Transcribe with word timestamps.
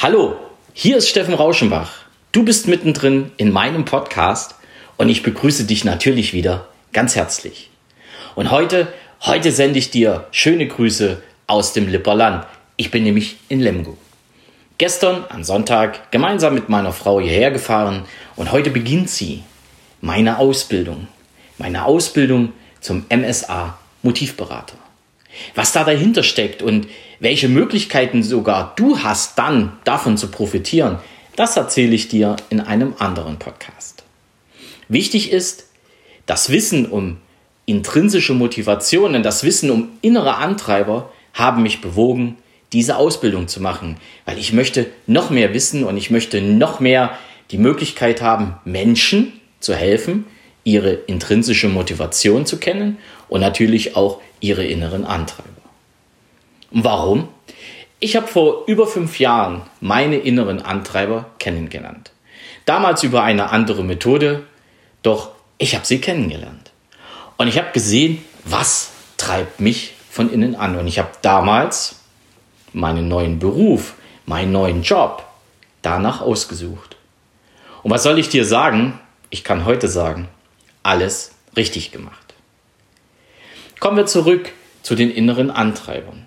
Hallo, 0.00 0.36
hier 0.74 0.96
ist 0.96 1.08
Steffen 1.08 1.34
Rauschenbach. 1.34 2.04
Du 2.30 2.44
bist 2.44 2.68
mittendrin 2.68 3.32
in 3.36 3.50
meinem 3.50 3.84
Podcast 3.84 4.54
und 4.96 5.08
ich 5.08 5.24
begrüße 5.24 5.64
dich 5.64 5.84
natürlich 5.84 6.32
wieder 6.32 6.68
ganz 6.92 7.16
herzlich. 7.16 7.68
Und 8.36 8.52
heute, 8.52 8.86
heute 9.22 9.50
sende 9.50 9.80
ich 9.80 9.90
dir 9.90 10.28
schöne 10.30 10.68
Grüße 10.68 11.20
aus 11.48 11.72
dem 11.72 11.88
Lipperland. 11.88 12.46
Ich 12.76 12.92
bin 12.92 13.02
nämlich 13.02 13.38
in 13.48 13.58
Lemgo. 13.58 13.98
Gestern 14.78 15.24
am 15.30 15.42
Sonntag 15.42 16.12
gemeinsam 16.12 16.54
mit 16.54 16.68
meiner 16.68 16.92
Frau 16.92 17.18
hierher 17.20 17.50
gefahren 17.50 18.04
und 18.36 18.52
heute 18.52 18.70
beginnt 18.70 19.10
sie, 19.10 19.42
meine 20.00 20.38
Ausbildung. 20.38 21.08
Meine 21.56 21.86
Ausbildung 21.86 22.52
zum 22.80 23.04
MSA 23.10 23.76
Motivberater. 24.04 24.76
Was 25.54 25.72
da 25.72 25.84
dahinter 25.84 26.22
steckt 26.22 26.62
und 26.62 26.86
welche 27.20 27.48
Möglichkeiten 27.48 28.22
sogar 28.22 28.74
du 28.76 28.98
hast, 29.00 29.38
dann 29.38 29.72
davon 29.84 30.16
zu 30.16 30.28
profitieren, 30.30 30.98
das 31.36 31.56
erzähle 31.56 31.94
ich 31.94 32.08
dir 32.08 32.36
in 32.50 32.60
einem 32.60 32.94
anderen 32.98 33.38
Podcast. 33.38 34.02
Wichtig 34.88 35.30
ist, 35.30 35.66
das 36.26 36.50
Wissen 36.50 36.86
um 36.86 37.18
intrinsische 37.66 38.34
Motivationen, 38.34 39.22
das 39.22 39.44
Wissen 39.44 39.70
um 39.70 39.90
innere 40.00 40.36
Antreiber 40.36 41.12
haben 41.34 41.62
mich 41.62 41.80
bewogen, 41.80 42.36
diese 42.72 42.96
Ausbildung 42.96 43.48
zu 43.48 43.60
machen, 43.60 43.96
weil 44.24 44.38
ich 44.38 44.52
möchte 44.52 44.86
noch 45.06 45.30
mehr 45.30 45.54
wissen 45.54 45.84
und 45.84 45.96
ich 45.96 46.10
möchte 46.10 46.42
noch 46.42 46.80
mehr 46.80 47.16
die 47.50 47.58
Möglichkeit 47.58 48.20
haben, 48.20 48.54
Menschen 48.64 49.32
zu 49.60 49.74
helfen, 49.74 50.26
ihre 50.64 50.90
intrinsische 50.92 51.68
Motivation 51.68 52.46
zu 52.46 52.58
kennen 52.58 52.98
und 53.28 53.40
natürlich 53.40 53.96
auch 53.96 54.20
ihre 54.40 54.64
inneren 54.64 55.04
Antreiber. 55.04 55.48
Warum? 56.70 57.28
Ich 58.00 58.16
habe 58.16 58.26
vor 58.26 58.64
über 58.66 58.86
fünf 58.86 59.18
Jahren 59.18 59.62
meine 59.80 60.16
inneren 60.16 60.62
Antreiber 60.62 61.26
kennengelernt. 61.38 62.12
Damals 62.64 63.02
über 63.02 63.22
eine 63.22 63.50
andere 63.50 63.82
Methode, 63.82 64.44
doch 65.02 65.30
ich 65.56 65.74
habe 65.74 65.86
sie 65.86 66.00
kennengelernt. 66.00 66.70
Und 67.38 67.48
ich 67.48 67.58
habe 67.58 67.72
gesehen, 67.72 68.22
was 68.44 68.90
treibt 69.16 69.60
mich 69.60 69.94
von 70.10 70.30
innen 70.30 70.54
an. 70.54 70.76
Und 70.76 70.86
ich 70.86 70.98
habe 70.98 71.10
damals 71.22 71.96
meinen 72.72 73.08
neuen 73.08 73.38
Beruf, 73.38 73.94
meinen 74.26 74.52
neuen 74.52 74.82
Job 74.82 75.24
danach 75.82 76.20
ausgesucht. 76.20 76.96
Und 77.82 77.90
was 77.90 78.02
soll 78.02 78.18
ich 78.18 78.28
dir 78.28 78.44
sagen? 78.44 78.98
Ich 79.30 79.44
kann 79.44 79.64
heute 79.64 79.88
sagen, 79.88 80.28
alles 80.82 81.32
richtig 81.56 81.92
gemacht. 81.92 82.34
Kommen 83.80 83.96
wir 83.96 84.06
zurück 84.06 84.52
zu 84.82 84.94
den 84.94 85.10
inneren 85.10 85.50
Antreibern. 85.50 86.26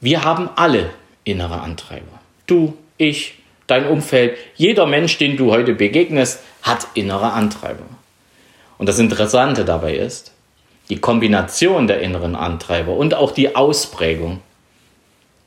Wir 0.00 0.24
haben 0.24 0.48
alle 0.56 0.90
innere 1.24 1.60
Antreiber. 1.60 2.20
Du, 2.46 2.76
ich, 2.98 3.38
dein 3.66 3.86
Umfeld, 3.86 4.36
jeder 4.56 4.86
Mensch, 4.86 5.18
den 5.18 5.36
du 5.36 5.50
heute 5.50 5.74
begegnest, 5.74 6.40
hat 6.62 6.86
innere 6.94 7.32
Antreiber. 7.32 7.84
Und 8.78 8.88
das 8.88 8.98
Interessante 8.98 9.64
dabei 9.64 9.96
ist, 9.96 10.32
die 10.88 10.98
Kombination 10.98 11.86
der 11.86 12.00
inneren 12.00 12.36
Antreiber 12.36 12.94
und 12.94 13.14
auch 13.14 13.32
die 13.32 13.56
Ausprägung 13.56 14.42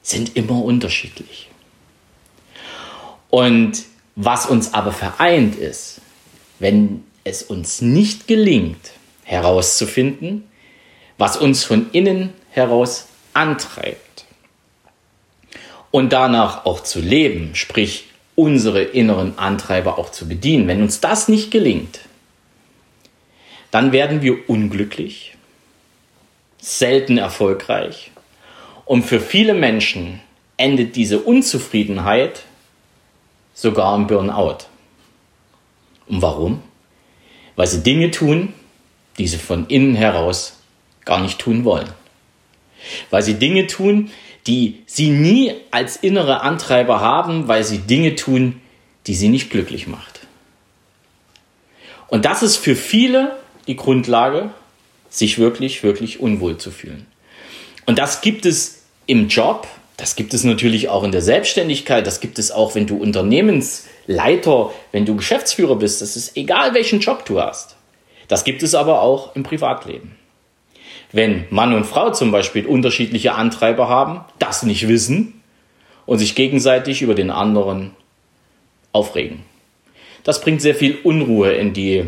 sind 0.01 0.35
immer 0.35 0.63
unterschiedlich. 0.63 1.49
Und 3.29 3.83
was 4.15 4.47
uns 4.47 4.73
aber 4.73 4.91
vereint 4.91 5.55
ist, 5.55 6.01
wenn 6.59 7.03
es 7.27 7.43
uns 7.43 7.81
nicht 7.81 8.27
gelingt, 8.27 8.91
herauszufinden, 9.23 10.49
was 11.17 11.37
uns 11.37 11.63
von 11.63 11.91
innen 11.91 12.33
heraus 12.51 13.07
antreibt, 13.33 14.25
und 15.91 16.13
danach 16.13 16.65
auch 16.65 16.81
zu 16.81 16.99
leben, 16.99 17.55
sprich 17.55 18.05
unsere 18.35 18.83
inneren 18.83 19.37
Antreiber 19.39 19.97
auch 19.97 20.11
zu 20.11 20.27
bedienen, 20.27 20.67
wenn 20.67 20.81
uns 20.81 20.99
das 20.99 21.27
nicht 21.27 21.49
gelingt, 21.49 22.01
dann 23.71 23.91
werden 23.91 24.21
wir 24.21 24.49
unglücklich, 24.49 25.35
selten 26.59 27.17
erfolgreich 27.17 28.11
und 28.85 29.03
für 29.03 29.19
viele 29.19 29.53
Menschen 29.53 30.21
endet 30.57 30.95
diese 30.95 31.19
Unzufriedenheit 31.19 32.43
sogar 33.53 33.95
im 33.95 34.07
Burnout. 34.07 34.65
Und 36.07 36.21
warum? 36.21 36.61
Weil 37.57 37.67
sie 37.67 37.83
Dinge 37.83 38.11
tun, 38.11 38.53
die 39.17 39.27
sie 39.27 39.37
von 39.37 39.67
innen 39.67 39.95
heraus 39.95 40.53
gar 41.03 41.19
nicht 41.19 41.39
tun 41.39 41.65
wollen. 41.65 41.89
Weil 43.09 43.23
sie 43.23 43.33
Dinge 43.33 43.67
tun, 43.67 44.11
die 44.45 44.83
sie 44.85 45.09
nie 45.09 45.53
als 45.71 45.97
innere 45.97 46.41
Antreiber 46.41 47.01
haben, 47.01 47.49
weil 47.49 47.65
sie 47.65 47.79
Dinge 47.79 48.15
tun, 48.15 48.61
die 49.07 49.15
sie 49.15 49.27
nicht 49.27 49.49
glücklich 49.49 49.87
macht. 49.87 50.21
Und 52.07 52.23
das 52.23 52.43
ist 52.43 52.55
für 52.55 52.75
viele 52.75 53.37
die 53.67 53.75
Grundlage, 53.75 54.51
sich 55.09 55.39
wirklich, 55.39 55.83
wirklich 55.83 56.19
unwohl 56.19 56.57
zu 56.57 56.71
fühlen. 56.71 57.05
Und 57.85 57.99
das 57.99 58.21
gibt 58.21 58.45
es 58.45 58.83
im 59.05 59.27
Job, 59.29 59.67
das 59.97 60.15
gibt 60.15 60.35
es 60.35 60.43
natürlich 60.43 60.89
auch 60.89 61.03
in 61.03 61.11
der 61.11 61.23
Selbstständigkeit, 61.23 62.05
das 62.05 62.19
gibt 62.19 62.37
es 62.37 62.51
auch, 62.51 62.75
wenn 62.75 62.85
du 62.85 62.97
Unternehmensleiter, 62.97 64.71
wenn 64.91 65.05
du 65.05 65.15
Geschäftsführer 65.15 65.75
bist, 65.75 66.01
das 66.01 66.15
ist 66.15 66.37
egal, 66.37 66.75
welchen 66.75 66.99
Job 66.99 67.25
du 67.25 67.41
hast. 67.41 67.75
Das 68.27 68.43
gibt 68.43 68.61
es 68.61 68.75
aber 68.75 69.01
auch 69.01 69.35
im 69.35 69.41
Privatleben. 69.43 70.15
Wenn 71.11 71.45
Mann 71.49 71.73
und 71.73 71.85
Frau 71.85 72.11
zum 72.11 72.31
Beispiel 72.31 72.67
unterschiedliche 72.67 73.33
Antreiber 73.33 73.89
haben, 73.89 74.21
das 74.37 74.63
nicht 74.63 74.87
wissen 74.87 75.41
und 76.05 76.19
sich 76.19 76.35
gegenseitig 76.35 77.01
über 77.01 77.15
den 77.15 77.31
anderen 77.31 77.91
aufregen. 78.91 79.43
Das 80.23 80.41
bringt 80.41 80.61
sehr 80.61 80.75
viel 80.75 80.97
Unruhe 81.03 81.53
in 81.53 81.73
die 81.73 82.05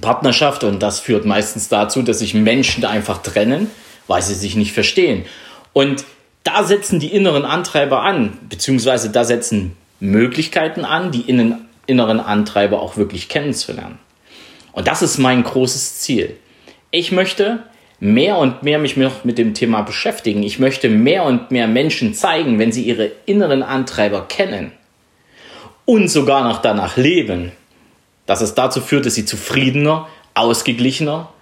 Partnerschaft 0.00 0.62
und 0.64 0.80
das 0.80 1.00
führt 1.00 1.24
meistens 1.24 1.68
dazu, 1.68 2.02
dass 2.02 2.20
sich 2.20 2.34
Menschen 2.34 2.84
einfach 2.84 3.22
trennen, 3.22 3.70
weil 4.06 4.22
sie 4.22 4.34
sich 4.34 4.54
nicht 4.54 4.72
verstehen. 4.72 5.24
Und 5.72 6.04
da 6.44 6.64
setzen 6.64 7.00
die 7.00 7.14
inneren 7.14 7.44
Antreiber 7.44 8.02
an, 8.02 8.38
beziehungsweise 8.48 9.10
da 9.10 9.24
setzen 9.24 9.76
Möglichkeiten 10.00 10.84
an, 10.84 11.12
die 11.12 11.22
inneren 11.86 12.20
Antreiber 12.20 12.80
auch 12.80 12.96
wirklich 12.96 13.28
kennenzulernen. 13.28 13.98
Und 14.72 14.88
das 14.88 15.02
ist 15.02 15.18
mein 15.18 15.44
großes 15.44 16.00
Ziel. 16.00 16.36
Ich 16.90 17.12
möchte, 17.12 17.62
mehr 18.00 18.36
und 18.38 18.64
mehr 18.64 18.78
mich 18.78 18.96
noch 18.96 19.24
mit 19.24 19.38
dem 19.38 19.54
Thema 19.54 19.82
beschäftigen. 19.82 20.42
Ich 20.42 20.58
möchte 20.58 20.88
mehr 20.88 21.22
und 21.24 21.52
mehr 21.52 21.68
Menschen 21.68 22.14
zeigen, 22.14 22.58
wenn 22.58 22.72
sie 22.72 22.82
ihre 22.82 23.12
inneren 23.26 23.62
Antreiber 23.62 24.26
kennen 24.26 24.72
und 25.84 26.08
sogar 26.08 26.42
noch 26.42 26.60
danach 26.62 26.96
leben, 26.96 27.52
dass 28.26 28.40
es 28.40 28.54
dazu 28.54 28.80
führt, 28.80 29.06
dass 29.06 29.14
sie 29.14 29.24
zufriedener, 29.24 30.08
ausgeglichener 30.34 31.32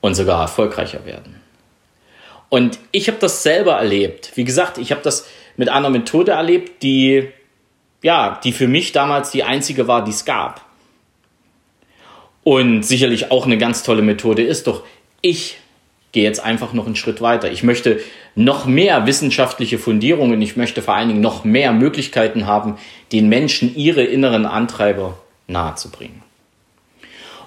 und 0.00 0.14
sogar 0.14 0.40
erfolgreicher 0.40 1.04
werden. 1.04 1.36
Und 2.50 2.78
ich 2.92 3.08
habe 3.08 3.18
das 3.18 3.42
selber 3.42 3.76
erlebt. 3.76 4.32
Wie 4.34 4.44
gesagt, 4.44 4.76
ich 4.76 4.90
habe 4.90 5.00
das 5.02 5.26
mit 5.56 5.70
einer 5.70 5.88
Methode 5.88 6.32
erlebt, 6.32 6.82
die 6.82 7.30
ja, 8.02 8.40
die 8.42 8.52
für 8.52 8.68
mich 8.68 8.92
damals 8.92 9.30
die 9.30 9.44
einzige 9.44 9.86
war, 9.88 10.04
die 10.04 10.10
es 10.10 10.24
gab. 10.24 10.64
Und 12.42 12.82
sicherlich 12.82 13.30
auch 13.30 13.44
eine 13.44 13.58
ganz 13.58 13.82
tolle 13.82 14.02
Methode 14.02 14.42
ist, 14.42 14.66
doch 14.66 14.82
ich 15.20 15.58
gehe 16.12 16.24
jetzt 16.24 16.42
einfach 16.42 16.72
noch 16.72 16.86
einen 16.86 16.96
Schritt 16.96 17.20
weiter. 17.20 17.52
Ich 17.52 17.62
möchte 17.62 18.00
noch 18.34 18.64
mehr 18.64 19.06
wissenschaftliche 19.06 19.78
Fundierungen, 19.78 20.40
ich 20.40 20.56
möchte 20.56 20.82
vor 20.82 20.94
allen 20.94 21.08
Dingen 21.08 21.20
noch 21.20 21.44
mehr 21.44 21.72
Möglichkeiten 21.72 22.46
haben, 22.46 22.78
den 23.12 23.28
Menschen 23.28 23.76
ihre 23.76 24.02
inneren 24.02 24.46
Antreiber 24.46 25.18
nahezubringen. 25.46 26.22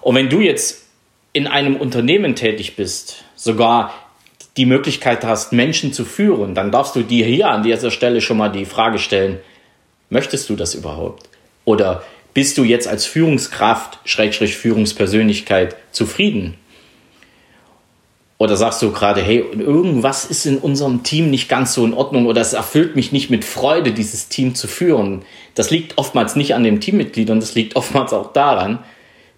Und 0.02 0.16
wenn 0.16 0.30
du 0.30 0.40
jetzt 0.40 0.86
in 1.34 1.48
einem 1.48 1.76
Unternehmen 1.76 2.36
tätig 2.36 2.76
bist, 2.76 3.24
sogar 3.36 3.94
die 4.58 4.66
Möglichkeit 4.66 5.24
hast, 5.24 5.52
Menschen 5.52 5.94
zu 5.94 6.06
führen, 6.06 6.56
dann 6.56 6.72
darfst 6.72 6.96
du 6.96 7.02
dir 7.02 7.26
hier 7.26 7.50
an 7.50 7.64
dieser 7.64 7.92
Stelle 7.92 8.22
schon 8.22 8.38
mal 8.38 8.50
die 8.50 8.66
Frage 8.66 9.00
stellen, 9.00 9.40
möchtest 10.10 10.50
du 10.50 10.56
das 10.56 10.76
überhaupt? 10.76 11.30
Oder 11.66 12.04
bist 12.34 12.58
du 12.58 12.64
jetzt 12.64 12.88
als 12.88 13.06
Führungskraft, 13.06 14.00
Schrägstrich 14.06 14.56
Führungspersönlichkeit 14.56 15.76
zufrieden 15.92 16.58
oder 18.44 18.58
sagst 18.58 18.82
du 18.82 18.92
gerade, 18.92 19.22
hey, 19.22 19.40
irgendwas 19.58 20.26
ist 20.26 20.46
in 20.46 20.58
unserem 20.58 21.04
Team 21.04 21.30
nicht 21.30 21.48
ganz 21.48 21.74
so 21.74 21.86
in 21.86 21.94
Ordnung 21.94 22.26
oder 22.26 22.42
es 22.42 22.52
erfüllt 22.52 22.94
mich 22.94 23.14
nicht 23.14 23.30
mit 23.30 23.46
Freude, 23.46 23.94
dieses 23.94 24.28
Team 24.28 24.54
zu 24.54 24.68
führen. 24.68 25.22
Das 25.56 25.70
liegt 25.70 25.98
oftmals 25.98 26.36
nicht 26.36 26.54
an 26.54 26.66
dem 26.66 26.82
Teammitglied 26.82 27.30
und 27.30 27.40
das 27.40 27.56
liegt 27.56 27.78
oftmals 27.78 28.12
auch 28.12 28.34
daran, 28.34 28.80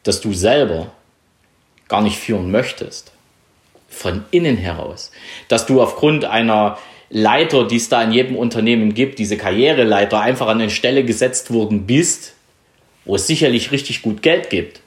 dass 0.01 0.21
du 0.21 0.33
selber 0.33 0.91
gar 1.87 2.01
nicht 2.01 2.17
führen 2.17 2.49
möchtest. 2.49 3.11
Von 4.05 4.23
innen 4.29 4.57
heraus. 4.57 5.11
Dass 5.47 5.65
du 5.65 5.81
aufgrund 5.81 6.25
einer 6.25 6.77
Leiter, 7.09 7.65
die 7.65 7.77
es 7.77 7.89
da 7.89 8.03
in 8.03 8.11
jedem 8.11 8.35
Unternehmen 8.35 8.93
gibt, 8.93 9.17
diese 9.17 9.35
Karriereleiter 9.35 10.19
einfach 10.21 10.47
an 10.47 10.61
eine 10.61 10.69
Stelle 10.69 11.03
gesetzt 11.03 11.51
worden 11.51 11.87
bist, 11.87 12.33
wo 13.05 13.15
es 13.15 13.25
sicherlich 13.25 13.71
richtig 13.71 14.03
gut 14.03 14.21
Geld 14.21 14.51
gibt 14.51 14.81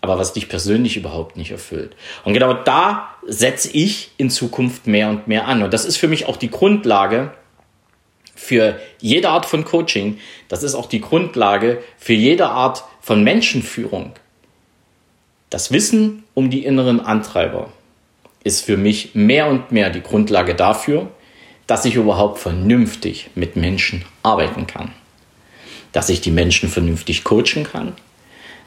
aber 0.00 0.18
was 0.18 0.32
dich 0.32 0.48
persönlich 0.48 0.96
überhaupt 0.96 1.36
nicht 1.36 1.50
erfüllt. 1.50 1.94
Und 2.24 2.32
genau 2.32 2.54
da 2.54 3.14
setze 3.26 3.70
ich 3.72 4.12
in 4.16 4.30
Zukunft 4.30 4.86
mehr 4.86 5.10
und 5.10 5.28
mehr 5.28 5.46
an. 5.46 5.62
Und 5.62 5.74
das 5.74 5.84
ist 5.84 5.98
für 5.98 6.08
mich 6.08 6.26
auch 6.26 6.36
die 6.36 6.50
Grundlage 6.50 7.34
für 8.34 8.80
jede 9.00 9.28
Art 9.28 9.44
von 9.44 9.64
Coaching. 9.64 10.18
Das 10.48 10.62
ist 10.62 10.74
auch 10.74 10.86
die 10.86 11.02
Grundlage 11.02 11.82
für 11.98 12.14
jede 12.14 12.48
Art 12.48 12.84
von 13.00 13.22
Menschenführung. 13.22 14.12
Das 15.50 15.70
Wissen 15.70 16.24
um 16.32 16.48
die 16.48 16.64
inneren 16.64 17.00
Antreiber 17.00 17.70
ist 18.44 18.64
für 18.64 18.76
mich 18.76 19.14
mehr 19.14 19.48
und 19.48 19.72
mehr 19.72 19.90
die 19.90 20.02
Grundlage 20.02 20.54
dafür, 20.54 21.08
dass 21.66 21.84
ich 21.84 21.94
überhaupt 21.94 22.38
vernünftig 22.38 23.30
mit 23.34 23.56
Menschen 23.56 24.04
arbeiten 24.22 24.66
kann. 24.66 24.92
Dass 25.92 26.08
ich 26.08 26.20
die 26.20 26.30
Menschen 26.30 26.68
vernünftig 26.68 27.24
coachen 27.24 27.64
kann, 27.64 27.92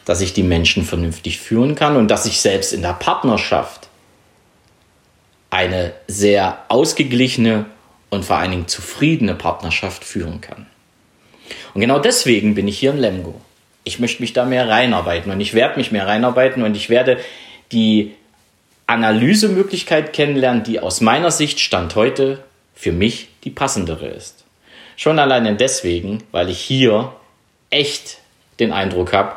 dass 0.06 0.22
ich 0.22 0.34
die 0.34 0.44
Menschen 0.44 0.84
vernünftig 0.84 1.40
führen 1.40 1.76
kann 1.76 1.96
und 1.96 2.10
dass 2.10 2.26
ich 2.26 2.42
selbst 2.42 2.74
in 2.74 2.82
der 2.82 2.94
Partnerschaft 2.94 3.90
eine 5.50 5.94
sehr 6.08 6.64
ausgeglichene 6.68 7.66
und 8.10 8.26
vor 8.26 8.38
allen 8.38 8.52
Dingen 8.52 8.68
zufriedene 8.68 9.36
Partnerschaft 9.36 10.04
führen 10.04 10.42
kann. 10.42 10.68
Und 11.74 11.82
genau 11.82 12.00
deswegen 12.00 12.56
bin 12.56 12.68
ich 12.68 12.80
hier 12.80 12.92
in 12.92 12.98
Lemgo. 12.98 13.40
Ich 13.84 14.00
möchte 14.00 14.22
mich 14.22 14.34
da 14.34 14.46
mehr 14.46 14.70
reinarbeiten 14.70 15.32
und 15.32 15.42
ich 15.42 15.54
werde 15.54 15.78
mich 15.78 15.92
mehr 15.92 16.08
reinarbeiten 16.08 16.64
und 16.64 16.76
ich 16.76 16.90
werde 16.90 17.18
die 17.72 18.14
Analysemöglichkeit 18.88 20.14
kennenlernen, 20.14 20.64
die 20.64 20.80
aus 20.80 21.02
meiner 21.02 21.32
Sicht 21.32 21.60
Stand 21.60 21.96
heute 21.96 22.44
für 22.76 22.92
mich 22.92 23.30
die 23.44 23.50
passendere 23.50 24.08
ist. 24.08 24.44
Schon 24.98 25.20
alleine 25.20 25.56
deswegen, 25.56 26.24
weil 26.32 26.50
ich 26.50 26.60
hier 26.60 27.14
echt 27.70 28.20
den 28.60 28.72
Eindruck 28.72 29.14
habe, 29.14 29.36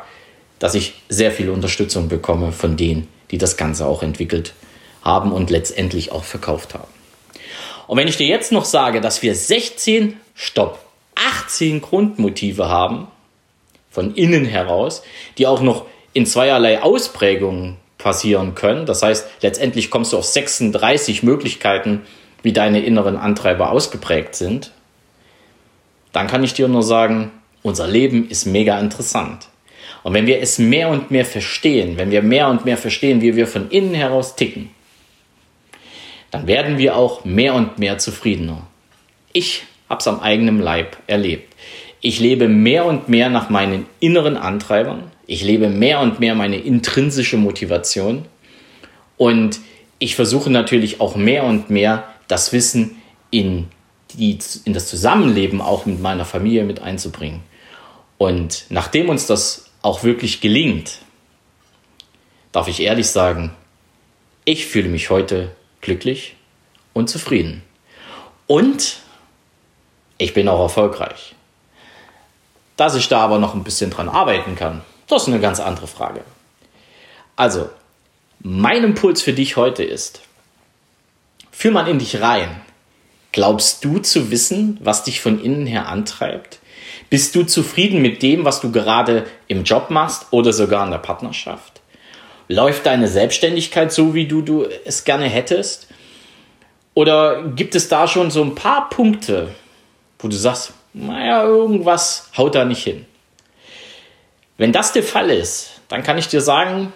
dass 0.59 0.75
ich 0.75 0.95
sehr 1.09 1.31
viel 1.31 1.49
Unterstützung 1.49 2.09
bekomme 2.09 2.51
von 2.51 2.77
denen, 2.77 3.07
die 3.31 3.37
das 3.37 3.57
Ganze 3.57 3.85
auch 3.85 4.03
entwickelt 4.03 4.53
haben 5.03 5.31
und 5.31 5.49
letztendlich 5.49 6.11
auch 6.11 6.23
verkauft 6.23 6.73
haben. 6.73 6.91
Und 7.87 7.97
wenn 7.97 8.07
ich 8.07 8.17
dir 8.17 8.27
jetzt 8.27 8.51
noch 8.51 8.65
sage, 8.65 9.01
dass 9.01 9.21
wir 9.21 9.33
16, 9.33 10.19
stopp, 10.35 10.79
18 11.15 11.81
Grundmotive 11.81 12.67
haben, 12.67 13.07
von 13.89 14.13
innen 14.13 14.45
heraus, 14.45 15.01
die 15.39 15.47
auch 15.47 15.61
noch 15.61 15.85
in 16.13 16.27
zweierlei 16.27 16.83
Ausprägungen 16.83 17.77
passieren 18.07 18.55
können. 18.55 18.85
Das 18.85 19.03
heißt, 19.03 19.27
letztendlich 19.41 19.91
kommst 19.91 20.13
du 20.13 20.17
auf 20.17 20.23
36 20.23 21.23
Möglichkeiten, 21.23 22.03
wie 22.41 22.53
deine 22.53 22.79
inneren 22.79 23.17
Antreiber 23.17 23.69
ausgeprägt 23.69 24.33
sind. 24.33 24.71
Dann 26.13 26.27
kann 26.27 26.41
ich 26.41 26.53
dir 26.53 26.69
nur 26.69 26.83
sagen, 26.83 27.31
unser 27.63 27.85
Leben 27.85 28.29
ist 28.29 28.45
mega 28.45 28.79
interessant. 28.79 29.49
Und 30.03 30.13
wenn 30.13 30.25
wir 30.25 30.41
es 30.41 30.57
mehr 30.57 30.87
und 30.87 31.11
mehr 31.11 31.25
verstehen, 31.25 31.97
wenn 31.97 32.09
wir 32.09 32.21
mehr 32.21 32.47
und 32.47 32.63
mehr 32.63 32.77
verstehen, 32.77 33.19
wie 33.19 33.35
wir 33.35 33.45
von 33.45 33.69
innen 33.71 33.93
heraus 33.93 34.37
ticken, 34.37 34.69
dann 36.31 36.47
werden 36.47 36.77
wir 36.77 36.95
auch 36.95 37.25
mehr 37.25 37.55
und 37.55 37.77
mehr 37.77 37.97
zufriedener. 37.97 38.67
Ich 39.33 39.63
habe 39.89 39.99
es 39.99 40.07
am 40.07 40.21
eigenen 40.21 40.61
Leib 40.61 40.95
erlebt. 41.07 41.53
Ich 41.99 42.21
lebe 42.21 42.47
mehr 42.47 42.85
und 42.85 43.09
mehr 43.09 43.29
nach 43.29 43.49
meinen 43.49 43.85
inneren 43.99 44.37
Antreibern. 44.37 45.11
Ich 45.27 45.43
lebe 45.43 45.69
mehr 45.69 45.99
und 45.99 46.19
mehr 46.21 46.33
meine 46.35 46.57
intrinsische 46.57 47.37
Motivation. 47.37 48.25
Und 49.17 49.59
ich 49.99 50.15
versuche 50.15 50.49
natürlich 50.49 51.01
auch 51.01 51.15
mehr 51.15 51.43
und 51.43 51.69
mehr 51.69 52.07
das 52.27 52.53
Wissen 52.53 53.01
in, 53.29 53.67
die, 54.13 54.39
in 54.63 54.73
das 54.73 54.87
Zusammenleben 54.87 55.61
auch 55.61 55.85
mit 55.85 56.01
meiner 56.01 56.25
Familie 56.25 56.63
mit 56.63 56.81
einzubringen. 56.81 57.41
Und 58.17 58.65
nachdem 58.69 59.09
uns 59.09 59.27
das 59.27 59.69
auch 59.81 60.03
wirklich 60.03 60.39
gelingt, 60.39 60.99
darf 62.51 62.69
ich 62.69 62.81
ehrlich 62.81 63.07
sagen, 63.07 63.51
ich 64.45 64.65
fühle 64.65 64.87
mich 64.87 65.09
heute 65.09 65.51
glücklich 65.81 66.35
und 66.93 67.09
zufrieden. 67.09 67.63
Und 68.47 68.97
ich 70.17 70.33
bin 70.33 70.47
auch 70.47 70.61
erfolgreich. 70.61 71.35
Dass 72.77 72.95
ich 72.95 73.09
da 73.09 73.19
aber 73.19 73.39
noch 73.39 73.55
ein 73.55 73.63
bisschen 73.63 73.89
dran 73.89 74.07
arbeiten 74.07 74.55
kann, 74.55 74.81
das 75.07 75.23
ist 75.23 75.27
eine 75.29 75.39
ganz 75.39 75.59
andere 75.59 75.87
Frage. 75.87 76.21
Also, 77.35 77.69
mein 78.39 78.83
Impuls 78.83 79.21
für 79.21 79.33
dich 79.33 79.57
heute 79.57 79.83
ist, 79.83 80.21
fühl 81.51 81.71
mal 81.71 81.87
in 81.87 81.99
dich 81.99 82.21
rein. 82.21 82.61
Glaubst 83.31 83.83
du 83.83 83.99
zu 83.99 84.31
wissen, 84.31 84.79
was 84.81 85.03
dich 85.03 85.21
von 85.21 85.43
innen 85.43 85.65
her 85.65 85.87
antreibt? 85.87 86.59
Bist 87.09 87.35
du 87.35 87.43
zufrieden 87.43 88.01
mit 88.01 88.21
dem, 88.21 88.45
was 88.45 88.59
du 88.59 88.71
gerade 88.71 89.25
im 89.47 89.63
Job 89.63 89.89
machst 89.89 90.27
oder 90.31 90.51
sogar 90.51 90.83
in 90.85 90.91
der 90.91 90.97
Partnerschaft? 90.97 91.81
Läuft 92.49 92.85
deine 92.85 93.07
Selbstständigkeit 93.07 93.91
so, 93.91 94.13
wie 94.13 94.27
du, 94.27 94.41
du 94.41 94.65
es 94.85 95.03
gerne 95.03 95.25
hättest? 95.25 95.87
Oder 96.93 97.43
gibt 97.43 97.75
es 97.75 97.89
da 97.89 98.07
schon 98.07 98.31
so 98.31 98.41
ein 98.41 98.55
paar 98.55 98.89
Punkte, 98.89 99.49
wo 100.19 100.27
du 100.27 100.35
sagst, 100.35 100.73
naja, 100.93 101.43
irgendwas 101.43 102.29
haut 102.37 102.55
da 102.55 102.65
nicht 102.65 102.83
hin? 102.83 103.05
Wenn 104.57 104.71
das 104.71 104.91
der 104.91 105.03
Fall 105.03 105.29
ist, 105.29 105.81
dann 105.87 106.03
kann 106.03 106.17
ich 106.17 106.27
dir 106.27 106.41
sagen, 106.41 106.91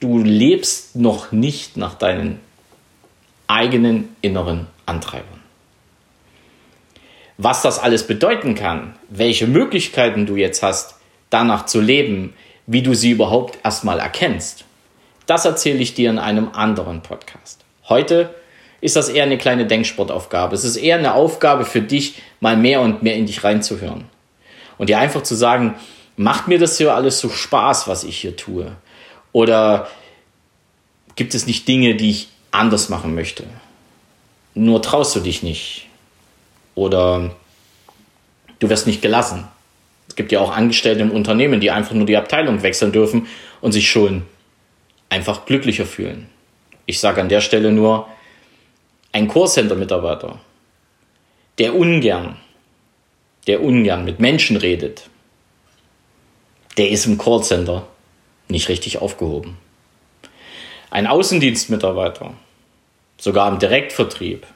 du 0.00 0.18
lebst 0.18 0.96
noch 0.96 1.32
nicht 1.32 1.76
nach 1.76 1.94
deinen 1.94 2.40
eigenen 3.46 4.14
inneren 4.22 4.66
Antreibern. 4.86 5.40
Was 7.38 7.62
das 7.62 7.78
alles 7.78 8.06
bedeuten 8.06 8.54
kann, 8.54 8.94
welche 9.08 9.46
Möglichkeiten 9.46 10.26
du 10.26 10.36
jetzt 10.36 10.62
hast, 10.62 10.96
danach 11.30 11.66
zu 11.66 11.80
leben, 11.80 12.34
wie 12.66 12.82
du 12.82 12.94
sie 12.94 13.10
überhaupt 13.10 13.58
erstmal 13.62 14.00
erkennst, 14.00 14.64
das 15.26 15.44
erzähle 15.44 15.78
ich 15.78 15.94
dir 15.94 16.10
in 16.10 16.18
einem 16.18 16.50
anderen 16.52 17.02
Podcast. 17.02 17.64
Heute 17.88 18.34
ist 18.80 18.96
das 18.96 19.08
eher 19.08 19.24
eine 19.24 19.38
kleine 19.38 19.66
Denksportaufgabe. 19.66 20.54
Es 20.54 20.64
ist 20.64 20.76
eher 20.76 20.96
eine 20.96 21.14
Aufgabe 21.14 21.64
für 21.64 21.82
dich, 21.82 22.22
mal 22.40 22.56
mehr 22.56 22.80
und 22.80 23.02
mehr 23.02 23.14
in 23.14 23.26
dich 23.26 23.44
reinzuhören. 23.44 24.04
Und 24.78 24.88
dir 24.88 24.98
einfach 24.98 25.22
zu 25.22 25.34
sagen, 25.34 25.74
macht 26.16 26.48
mir 26.48 26.58
das 26.58 26.78
hier 26.78 26.94
alles 26.94 27.20
so 27.20 27.28
Spaß, 27.28 27.88
was 27.88 28.04
ich 28.04 28.18
hier 28.18 28.36
tue? 28.36 28.76
Oder 29.32 29.88
gibt 31.14 31.34
es 31.34 31.46
nicht 31.46 31.68
Dinge, 31.68 31.94
die 31.94 32.10
ich 32.10 32.28
anders 32.50 32.88
machen 32.88 33.14
möchte? 33.14 33.44
Nur 34.54 34.80
traust 34.82 35.14
du 35.14 35.20
dich 35.20 35.42
nicht. 35.42 35.86
Oder 36.74 37.34
du 38.58 38.68
wirst 38.68 38.86
nicht 38.86 39.02
gelassen. 39.02 39.46
Es 40.08 40.16
gibt 40.16 40.32
ja 40.32 40.40
auch 40.40 40.50
Angestellte 40.50 41.02
im 41.02 41.10
Unternehmen, 41.10 41.60
die 41.60 41.70
einfach 41.70 41.94
nur 41.94 42.06
die 42.06 42.16
Abteilung 42.16 42.62
wechseln 42.62 42.92
dürfen 42.92 43.26
und 43.60 43.72
sich 43.72 43.90
schon 43.90 44.22
einfach 45.10 45.46
glücklicher 45.46 45.86
fühlen. 45.86 46.28
Ich 46.86 47.00
sage 47.00 47.20
an 47.20 47.28
der 47.28 47.40
Stelle 47.40 47.72
nur, 47.72 48.08
ein 49.12 49.28
Callcenter-Mitarbeiter, 49.28 50.38
der 51.58 51.74
ungern, 51.74 52.36
der 53.46 53.62
ungern 53.62 54.04
mit 54.04 54.20
Menschen 54.20 54.56
redet, 54.56 55.08
der 56.76 56.90
ist 56.90 57.06
im 57.06 57.18
Callcenter 57.18 57.86
nicht 58.48 58.68
richtig 58.68 58.98
aufgehoben. 58.98 59.58
Ein 60.90 61.06
Außendienstmitarbeiter, 61.06 62.34
sogar 63.18 63.50
im 63.50 63.58
Direktvertrieb, 63.58 64.46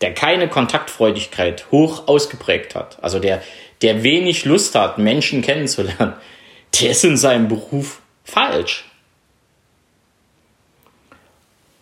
der 0.00 0.12
keine 0.12 0.48
Kontaktfreudigkeit 0.48 1.70
hoch 1.70 2.08
ausgeprägt 2.08 2.74
hat, 2.74 3.02
also 3.02 3.18
der, 3.18 3.42
der 3.82 4.02
wenig 4.02 4.44
Lust 4.44 4.74
hat, 4.74 4.98
Menschen 4.98 5.42
kennenzulernen, 5.42 6.14
der 6.80 6.90
ist 6.90 7.04
in 7.04 7.16
seinem 7.16 7.48
Beruf 7.48 8.00
falsch. 8.24 8.84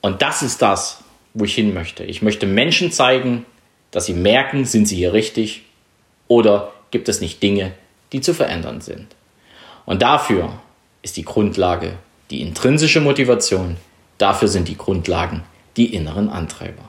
Und 0.01 0.21
das 0.21 0.43
ist 0.43 0.61
das, 0.61 1.03
wo 1.35 1.45
ich 1.45 1.55
hin 1.55 1.73
möchte. 1.73 2.05
Ich 2.05 2.23
möchte 2.23 2.47
Menschen 2.47 2.93
zeigen, 2.93 3.47
dass 3.91 4.07
sie 4.07 4.15
merken, 4.15 4.65
sind 4.65 4.87
sie 4.87 4.97
hier 4.97 5.13
richtig 5.13 5.63
oder 6.29 6.73
gibt 6.91 7.09
es 7.09 7.21
nicht 7.21 7.43
Dinge, 7.43 7.73
die 8.13 8.21
zu 8.21 8.35
verändern 8.35 8.81
sind. 8.81 9.15
Und 9.85 10.03
dafür 10.03 10.53
ist 11.03 11.17
die 11.17 11.25
Grundlage 11.25 11.95
die 12.31 12.41
intrinsische 12.41 13.01
Motivation, 13.01 13.77
dafür 14.19 14.49
sind 14.49 14.69
die 14.69 14.79
Grundlagen 14.79 15.43
die 15.77 15.95
inneren 15.95 16.29
Antreiber. 16.29 16.89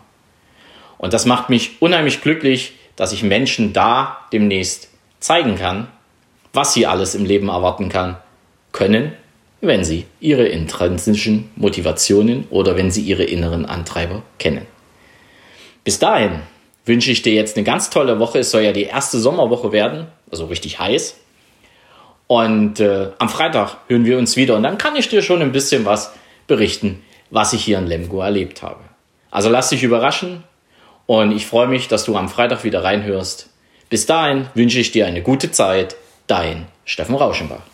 Und 0.98 1.14
das 1.14 1.26
macht 1.26 1.50
mich 1.50 1.82
unheimlich 1.82 2.22
glücklich, 2.22 2.74
dass 2.96 3.12
ich 3.12 3.24
Menschen 3.24 3.74
da 3.74 4.18
demnächst 4.32 4.90
zeigen 5.20 5.56
kann, 5.56 5.88
was 6.54 6.74
sie 6.74 6.86
alles 6.86 7.16
im 7.16 7.26
Leben 7.26 7.50
erwarten 7.50 7.90
kann, 7.90 8.18
können, 8.72 9.14
wenn 9.62 9.84
sie 9.84 10.06
ihre 10.20 10.46
intrinsischen 10.46 11.50
Motivationen 11.56 12.46
oder 12.50 12.76
wenn 12.78 12.92
sie 12.92 13.02
ihre 13.02 13.24
inneren 13.24 13.66
Antreiber 13.66 14.22
kennen. 14.38 14.66
Bis 15.84 16.00
dahin 16.00 16.42
wünsche 16.86 17.12
ich 17.12 17.22
dir 17.22 17.34
jetzt 17.34 17.58
eine 17.58 17.64
ganz 17.64 17.90
tolle 17.90 18.20
Woche. 18.20 18.40
Es 18.40 18.52
soll 18.52 18.62
ja 18.62 18.72
die 18.72 18.84
erste 18.84 19.20
Sommerwoche 19.20 19.72
werden, 19.72 20.08
also 20.32 20.46
richtig 20.46 20.80
heiß. 20.80 21.18
Und 22.34 22.80
äh, 22.80 23.12
am 23.20 23.30
Freitag 23.30 23.78
hören 23.88 24.06
wir 24.06 24.18
uns 24.18 24.36
wieder 24.36 24.56
und 24.56 24.64
dann 24.64 24.80
kann 24.80 24.96
ich 24.96 25.08
dir 25.08 25.22
schon 25.22 25.44
ein 25.44 25.52
bisschen 25.52 25.86
was 25.86 26.14
berichten, 26.48 27.04
was 27.30 27.54
ich 27.54 27.64
hier 27.64 27.78
in 27.78 27.86
Lemgo 27.86 28.22
erlebt 28.22 28.64
habe. 28.64 28.80
Also 29.30 29.50
lass 29.50 29.70
dich 29.70 29.84
überraschen 29.84 30.44
und 31.06 31.32
ich 31.32 31.46
freue 31.46 31.68
mich, 31.68 31.90
dass 31.90 32.06
du 32.06 32.18
am 32.18 32.30
Freitag 32.30 32.64
wieder 32.64 32.84
reinhörst. 32.84 33.52
Bis 33.88 34.08
dahin 34.08 34.48
wünsche 34.56 34.80
ich 34.80 34.92
dir 34.92 35.06
eine 35.06 35.22
gute 35.22 35.52
Zeit. 35.52 35.96
Dein 36.26 36.66
Steffen 36.86 37.14
Rauschenbach. 37.14 37.73